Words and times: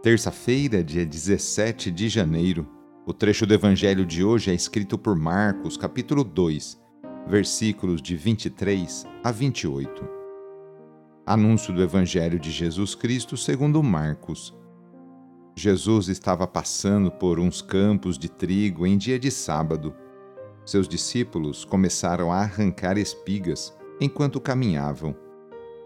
Terça-feira, 0.00 0.84
dia 0.84 1.04
17 1.04 1.90
de 1.90 2.08
janeiro. 2.08 2.68
O 3.04 3.12
trecho 3.12 3.44
do 3.44 3.52
evangelho 3.52 4.06
de 4.06 4.22
hoje 4.22 4.48
é 4.48 4.54
escrito 4.54 4.96
por 4.96 5.16
Marcos, 5.16 5.76
capítulo 5.76 6.22
2, 6.22 6.80
versículos 7.26 8.00
de 8.00 8.14
23 8.14 9.04
a 9.24 9.32
28. 9.32 10.08
Anúncio 11.26 11.74
do 11.74 11.82
evangelho 11.82 12.38
de 12.38 12.52
Jesus 12.52 12.94
Cristo 12.94 13.36
segundo 13.36 13.82
Marcos. 13.82 14.56
Jesus 15.56 16.06
estava 16.06 16.46
passando 16.46 17.10
por 17.10 17.40
uns 17.40 17.60
campos 17.60 18.16
de 18.16 18.28
trigo 18.28 18.86
em 18.86 18.96
dia 18.96 19.18
de 19.18 19.32
sábado. 19.32 19.92
Seus 20.64 20.86
discípulos 20.86 21.64
começaram 21.64 22.30
a 22.30 22.36
arrancar 22.36 22.96
espigas 22.96 23.76
enquanto 24.00 24.40
caminhavam. 24.40 25.16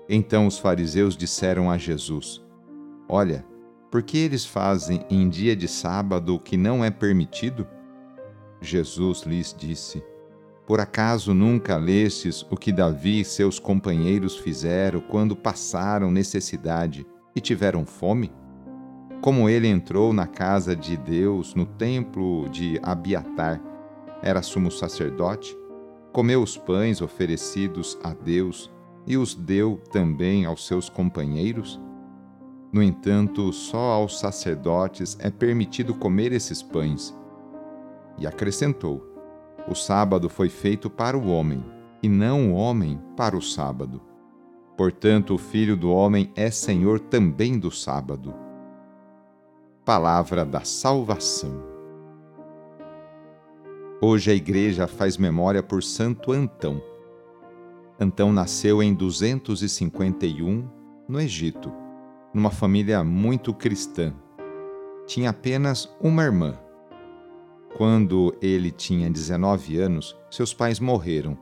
Então 0.07 0.47
os 0.47 0.59
fariseus 0.59 1.17
disseram 1.17 1.71
a 1.71 1.79
Jesus: 1.79 2.45
Olha, 3.09 3.51
por 3.93 4.03
que 4.03 4.17
eles 4.17 4.47
fazem 4.47 5.05
em 5.11 5.29
dia 5.29 5.55
de 5.55 5.69
sábado 5.69 6.35
o 6.35 6.41
que 6.41 6.57
não 6.57 6.83
é 6.83 6.91
permitido? 6.91 7.69
Jesus 8.59 9.25
lhes 9.25 9.55
disse: 9.57 10.03
Por 10.67 10.81
acaso 10.81 11.35
nunca 11.35 11.77
lestes 11.77 12.41
o 12.51 12.57
que 12.57 12.73
Davi 12.73 13.21
e 13.21 13.25
seus 13.25 13.59
companheiros 13.59 14.39
fizeram 14.39 14.99
quando 14.99 15.37
passaram 15.37 16.11
necessidade 16.11 17.07
e 17.37 17.41
tiveram 17.41 17.85
fome? 17.85 18.33
Como 19.21 19.47
ele 19.47 19.69
entrou 19.69 20.15
na 20.15 20.27
casa 20.27 20.75
de 20.75 20.97
Deus, 20.97 21.55
no 21.55 21.67
templo 21.67 22.49
de 22.49 22.81
Abiatar, 22.83 23.61
era 24.23 24.41
sumo 24.41 24.71
sacerdote, 24.71 25.55
comeu 26.15 26.43
os 26.43 26.57
pães 26.57 27.03
oferecidos 27.03 27.99
a 28.03 28.15
Deus 28.15 28.73
e 29.07 29.19
os 29.19 29.35
deu 29.35 29.79
também 29.93 30.47
aos 30.47 30.67
seus 30.67 30.89
companheiros? 30.89 31.79
No 32.73 32.83
entanto, 32.83 33.53
só 33.53 33.93
aos 33.93 34.19
sacerdotes 34.19 35.19
é 35.21 35.31
permitido 35.31 35.95
comer 35.95 36.33
esses 36.33 36.63
pães. 36.63 37.15
E 38.17 38.27
acrescentou: 38.27 39.07
O 39.69 39.75
sábado 39.75 40.31
foi 40.31 40.49
feito 40.49 40.89
para 40.89 41.17
o 41.17 41.29
homem, 41.29 41.63
e 42.03 42.09
não 42.09 42.51
o 42.51 42.55
homem 42.55 42.99
para 43.15 43.37
o 43.37 43.43
sábado. 43.43 44.01
Portanto, 44.75 45.35
o 45.35 45.39
Filho 45.39 45.77
do 45.77 45.91
Homem 45.91 46.33
é 46.35 46.51
Senhor 46.51 46.99
também 46.99 47.59
do 47.59 47.71
sábado. 47.71 48.35
Palavra 49.85 50.43
da 50.43 50.65
Salvação. 50.65 51.71
Hoje 54.01 54.31
a 54.31 54.35
Igreja 54.35 54.87
faz 54.89 55.19
memória 55.19 55.63
por 55.63 55.83
Santo 55.83 56.33
Antão. 56.33 56.83
Antão 58.01 58.33
nasceu 58.33 58.83
em 58.83 58.95
251, 58.95 60.67
no 61.07 61.21
Egito 61.21 61.82
numa 62.33 62.51
família 62.51 63.05
muito 63.05 63.53
cristã. 63.53 64.15
Tinha 65.07 65.31
apenas 65.31 65.95
uma 66.01 66.23
irmã. 66.23 66.59
Quando 67.77 68.35
ele 68.41 68.71
tinha 68.71 69.11
19 69.11 69.79
anos, 69.79 70.17
seus 70.31 70.55
pais 70.55 70.79
morreram, 70.79 71.37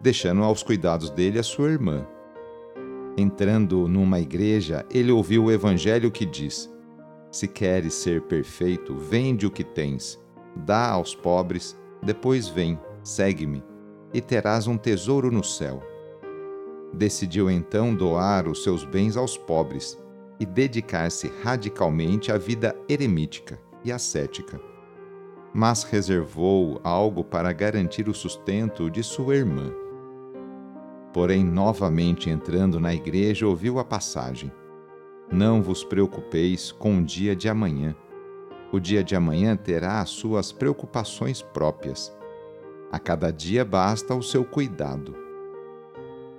deixando 0.00 0.42
aos 0.42 0.62
cuidados 0.62 1.10
dele 1.10 1.38
a 1.38 1.42
sua 1.42 1.70
irmã. 1.70 2.06
Entrando 3.16 3.88
numa 3.88 4.20
igreja, 4.20 4.84
ele 4.90 5.12
ouviu 5.12 5.44
o 5.44 5.52
evangelho 5.52 6.10
que 6.10 6.26
diz: 6.26 6.70
Se 7.30 7.46
queres 7.46 7.94
ser 7.94 8.22
perfeito, 8.22 8.96
vende 8.96 9.46
o 9.46 9.50
que 9.50 9.64
tens, 9.64 10.20
dá 10.56 10.90
aos 10.90 11.14
pobres, 11.14 11.78
depois 12.02 12.48
vem, 12.48 12.78
segue-me, 13.02 13.62
e 14.12 14.20
terás 14.20 14.66
um 14.66 14.76
tesouro 14.76 15.30
no 15.30 15.44
céu. 15.44 15.80
Decidiu 16.92 17.50
então 17.50 17.94
doar 17.94 18.48
os 18.48 18.62
seus 18.62 18.84
bens 18.84 19.16
aos 19.16 19.36
pobres 19.36 19.98
e 20.38 20.46
dedicar-se 20.46 21.32
radicalmente 21.42 22.32
à 22.32 22.38
vida 22.38 22.74
eremítica 22.88 23.58
e 23.84 23.92
ascética. 23.92 24.60
Mas 25.52 25.84
reservou 25.84 26.80
algo 26.82 27.22
para 27.22 27.52
garantir 27.52 28.08
o 28.08 28.14
sustento 28.14 28.90
de 28.90 29.02
sua 29.02 29.36
irmã. 29.36 29.72
Porém, 31.12 31.44
novamente 31.44 32.28
entrando 32.28 32.80
na 32.80 32.92
igreja, 32.92 33.46
ouviu 33.46 33.78
a 33.78 33.84
passagem: 33.84 34.50
Não 35.30 35.62
vos 35.62 35.84
preocupeis 35.84 36.72
com 36.72 36.98
o 36.98 37.04
dia 37.04 37.36
de 37.36 37.48
amanhã. 37.48 37.94
O 38.72 38.80
dia 38.80 39.04
de 39.04 39.14
amanhã 39.14 39.54
terá 39.56 40.00
as 40.00 40.10
suas 40.10 40.50
preocupações 40.50 41.40
próprias. 41.40 42.12
A 42.90 42.98
cada 42.98 43.30
dia 43.30 43.64
basta 43.64 44.12
o 44.14 44.22
seu 44.22 44.44
cuidado. 44.44 45.14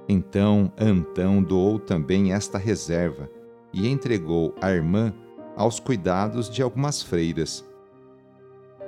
Então 0.10 0.72
Antão 0.78 1.42
doou 1.42 1.80
também 1.80 2.34
esta 2.34 2.58
reserva 2.58 3.30
e 3.76 3.90
entregou 3.90 4.56
a 4.62 4.72
irmã 4.72 5.14
aos 5.56 5.82
cuidados 5.82 6.50
de 6.50 6.64
algumas 6.64 7.04
freiras. 7.04 7.64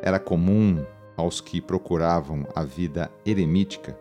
Era 0.02 0.18
comum 0.18 0.84
aos 1.18 1.42
que 1.42 1.60
procuravam 1.60 2.48
a 2.56 2.64
vida 2.64 3.12
eremítica 3.26 4.00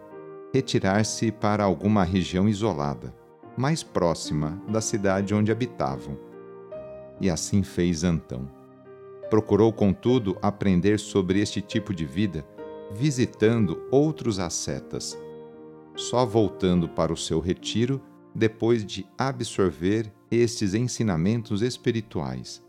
retirar-se 0.55 1.33
para 1.33 1.65
alguma 1.65 2.05
região 2.05 2.49
isolada, 2.49 3.13
mais 3.57 3.83
próxima 3.83 4.63
da 4.69 4.81
cidade 4.81 5.35
onde 5.35 5.51
habitavam. 5.51 6.17
E 7.21 7.29
assim 7.29 7.65
fez 7.65 8.05
Antão. 8.05 8.49
Procurou, 9.29 9.73
contudo, 9.73 10.39
aprender 10.41 11.01
sobre 11.01 11.41
este 11.41 11.61
tipo 11.61 11.93
de 11.93 12.05
vida, 12.05 12.47
visitando 12.93 13.83
outros 13.91 14.39
ascetas, 14.39 15.19
só 15.97 16.25
voltando 16.25 16.89
para 16.89 17.13
o 17.13 17.17
seu 17.17 17.41
retiro 17.41 18.01
depois 18.37 18.85
de 18.85 19.07
absorver 19.17 20.13
estes 20.31 20.75
ensinamentos 20.75 21.63
espirituais. 21.63 22.63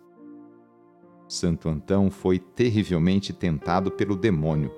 Santo 1.28 1.68
Antão 1.68 2.10
foi 2.10 2.40
terrivelmente 2.40 3.34
tentado 3.34 3.92
pelo 3.92 4.16
demônio, 4.16 4.72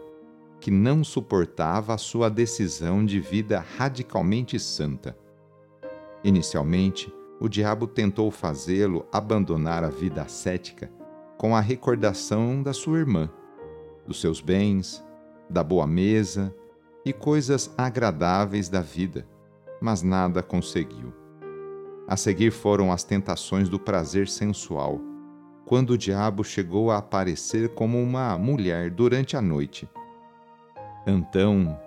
que 0.60 0.72
não 0.72 1.04
suportava 1.04 1.94
a 1.94 1.98
sua 1.98 2.28
decisão 2.28 3.06
de 3.06 3.20
vida 3.20 3.64
radicalmente 3.78 4.60
santa. 4.60 5.16
Inicialmente, 6.24 7.14
o 7.40 7.48
diabo 7.48 7.86
tentou 7.86 8.32
fazê-lo 8.32 9.06
abandonar 9.12 9.84
a 9.84 9.90
vida 9.90 10.24
ascética 10.24 10.92
com 11.38 11.56
a 11.56 11.62
recordação 11.62 12.63
da 12.63 12.74
sua 12.74 12.98
irmã, 12.98 13.30
dos 14.08 14.19
seus 14.19 14.42
bens, 14.42 15.06
da 15.48 15.63
boa 15.63 15.86
mesa 15.86 16.54
e 17.06 17.13
coisas 17.13 17.72
agradáveis 17.78 18.69
da 18.69 18.81
vida, 18.81 19.25
mas 19.81 20.02
nada 20.04 20.42
conseguiu. 20.42 21.14
A 22.08 22.18
seguir 22.18 22.52
foram 22.52 22.92
as 22.92 23.04
tentações 23.04 23.70
do 23.70 23.80
prazer 23.80 24.28
sensual, 24.28 25.00
quando 25.66 25.92
o 25.92 25.98
diabo 25.98 26.44
chegou 26.44 26.90
a 26.90 26.98
aparecer 26.98 27.70
como 27.70 28.02
uma 28.02 28.38
mulher 28.38 28.90
durante 28.90 29.38
a 29.38 29.42
noite. 29.42 29.88
Antão 31.06 31.80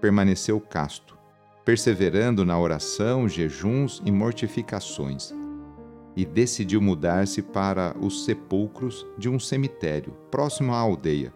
permaneceu 0.00 0.60
casto, 0.60 1.16
perseverando 1.64 2.44
na 2.44 2.58
oração, 2.58 3.28
jejuns 3.28 4.02
e 4.04 4.10
mortificações, 4.10 5.32
e 6.16 6.24
decidiu 6.24 6.80
mudar-se 6.80 7.40
para 7.40 7.94
os 8.00 8.24
sepulcros 8.24 9.06
de 9.16 9.28
um 9.28 9.38
cemitério 9.38 10.12
próximo 10.30 10.72
à 10.72 10.78
aldeia, 10.78 11.32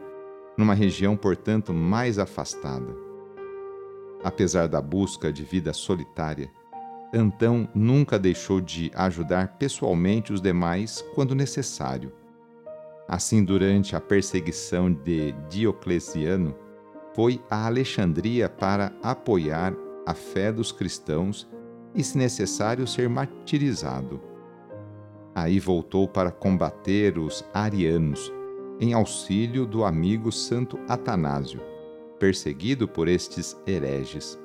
numa 0.56 0.74
região, 0.74 1.16
portanto, 1.16 1.72
mais 1.72 2.18
afastada. 2.18 3.01
Apesar 4.24 4.68
da 4.68 4.80
busca 4.80 5.32
de 5.32 5.42
vida 5.42 5.72
solitária, 5.72 6.50
Antão 7.14 7.68
nunca 7.74 8.18
deixou 8.18 8.60
de 8.60 8.90
ajudar 8.94 9.58
pessoalmente 9.58 10.32
os 10.32 10.40
demais 10.40 11.04
quando 11.14 11.34
necessário. 11.34 12.12
Assim, 13.06 13.44
durante 13.44 13.94
a 13.94 14.00
perseguição 14.00 14.90
de 14.90 15.32
Diocleciano, 15.50 16.54
foi 17.14 17.42
a 17.50 17.66
Alexandria 17.66 18.48
para 18.48 18.92
apoiar 19.02 19.74
a 20.06 20.14
fé 20.14 20.50
dos 20.50 20.72
cristãos 20.72 21.46
e, 21.94 22.02
se 22.02 22.16
necessário, 22.16 22.86
ser 22.86 23.10
martirizado. 23.10 24.18
Aí 25.34 25.60
voltou 25.60 26.08
para 26.08 26.30
combater 26.30 27.18
os 27.18 27.44
arianos, 27.52 28.32
em 28.80 28.94
auxílio 28.94 29.66
do 29.66 29.84
amigo 29.84 30.32
Santo 30.32 30.78
Atanásio, 30.88 31.60
perseguido 32.22 32.86
por 32.86 33.08
estes 33.08 33.56
hereges. 33.66 34.38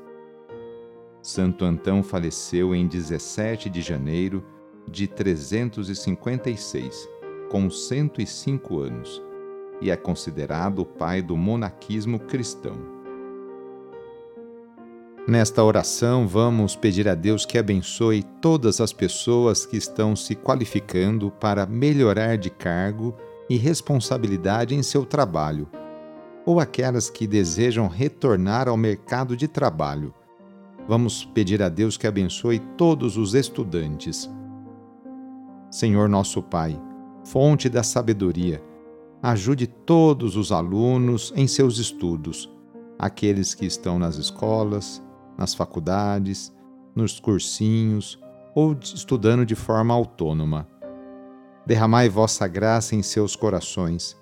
Santo 1.22 1.64
Antão 1.64 2.02
faleceu 2.02 2.74
em 2.74 2.88
17 2.88 3.70
de 3.70 3.84
janeiro 3.84 4.44
de 4.90 5.06
356, 5.06 7.08
com 7.52 7.70
105 7.70 8.80
anos, 8.80 9.22
e 9.80 9.92
é 9.92 9.96
considerado 9.96 10.80
o 10.80 10.86
pai 10.88 11.22
do 11.22 11.38
monaquismo 11.38 12.18
cristão. 12.18 12.80
Nesta 15.28 15.64
oração, 15.64 16.28
vamos 16.28 16.76
pedir 16.76 17.08
a 17.08 17.14
Deus 17.14 17.46
que 17.46 17.60
abençoe 17.60 18.24
todas 18.42 18.82
as 18.82 18.92
pessoas 18.92 19.68
que 19.68 19.78
estão 19.78 20.16
se 20.16 20.34
qualificando 20.34 21.30
para 21.30 21.68
melhorar 21.68 22.40
de 22.40 22.50
cargo 22.50 23.16
e 23.48 23.56
responsabilidade 23.56 24.74
em 24.74 24.82
seu 24.82 25.06
trabalho, 25.06 25.70
ou 26.48 26.60
aquelas 26.60 27.12
que 27.12 27.28
desejam 27.28 27.88
retornar 27.88 28.68
ao 28.68 28.76
mercado 28.76 29.38
de 29.38 29.48
trabalho 29.48 30.12
Vamos 30.88 31.26
pedir 31.26 31.62
a 31.62 31.68
Deus 31.68 31.98
que 31.98 32.08
abençoe 32.08 32.60
todos 32.78 33.18
os 33.18 33.34
estudantes. 33.34 34.30
Senhor 35.70 36.08
nosso 36.08 36.42
Pai, 36.42 36.82
fonte 37.26 37.68
da 37.68 37.84
sabedoria, 37.84 38.64
ajude 39.22 39.68
todos 39.68 40.38
os 40.38 40.50
alunos 40.50 41.34
em 41.36 41.46
seus 41.46 41.78
estudos, 41.78 42.50
aqueles 42.98 43.54
que 43.54 43.66
estão 43.66 44.00
nas 44.00 44.16
escolas, 44.16 45.04
nas 45.38 45.54
faculdades, 45.54 46.54
nos 46.96 47.20
cursinhos 47.20 48.18
ou 48.56 48.74
estudando 48.82 49.46
de 49.46 49.56
forma 49.56 49.94
autônoma. 49.94 50.66
Derramai 51.66 52.08
vossa 52.08 52.48
graça 52.48 52.96
em 52.96 53.04
seus 53.04 53.36
corações. 53.36 54.16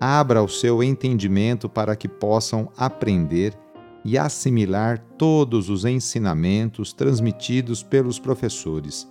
Abra 0.00 0.42
o 0.42 0.48
seu 0.48 0.82
entendimento 0.82 1.68
para 1.68 1.94
que 1.94 2.08
possam 2.08 2.70
aprender 2.74 3.54
e 4.02 4.16
assimilar 4.16 4.98
todos 5.18 5.68
os 5.68 5.84
ensinamentos 5.84 6.94
transmitidos 6.94 7.82
pelos 7.82 8.18
professores. 8.18 9.06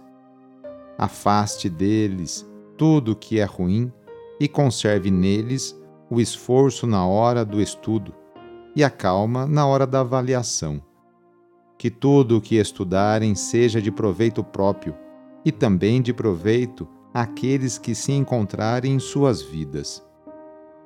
Afaste 0.98 1.70
deles 1.70 2.44
tudo 2.76 3.16
que 3.16 3.40
é 3.40 3.44
ruim 3.44 3.92
e 4.40 4.48
conserve 4.48 5.12
neles 5.12 5.80
o 6.10 6.20
esforço 6.20 6.88
na 6.88 7.06
hora 7.06 7.46
do 7.46 7.62
estudo 7.62 8.12
e 8.76 8.84
a 8.84 8.90
calma 8.90 9.46
na 9.46 9.68
hora 9.68 9.86
da 9.86 10.00
avaliação. 10.00 10.82
Que 11.78 11.92
tudo 11.92 12.38
o 12.38 12.42
que 12.42 12.56
estudarem 12.56 13.36
seja 13.36 13.80
de 13.80 13.92
proveito 13.92 14.44
próprio 14.44 14.96
e 15.46 15.52
também 15.52 16.02
de 16.02 16.14
proveito 16.14 16.88
àqueles 17.14 17.78
que 17.78 17.94
se 17.94 18.12
encontrarem 18.12 18.96
em 18.96 19.00
suas 19.00 19.42
vidas. 19.42 20.09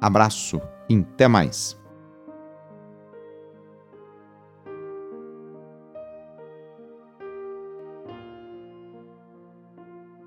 Abraço 0.00 0.60
e 0.88 0.96
até 0.96 1.28
mais! 1.28 1.76